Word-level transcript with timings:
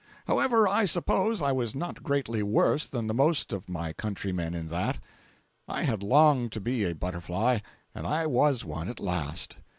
However, 0.25 0.67
I 0.67 0.85
suppose 0.85 1.43
I 1.43 1.51
was 1.51 1.75
not 1.75 2.01
greatly 2.01 2.41
worse 2.41 2.87
than 2.87 3.05
the 3.05 3.13
most 3.13 3.53
of 3.53 3.69
my 3.69 3.93
countrymen 3.93 4.55
in 4.55 4.69
that. 4.69 4.97
I 5.67 5.83
had 5.83 6.01
longed 6.01 6.51
to 6.53 6.59
be 6.59 6.83
a 6.85 6.95
butterfly, 6.95 7.59
and 7.93 8.07
I 8.07 8.25
was 8.25 8.65
one 8.65 8.89
at 8.89 8.99
last. 8.99 9.57